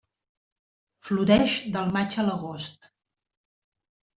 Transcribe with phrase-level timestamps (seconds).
[1.09, 2.91] Floreix del maig a l'agost.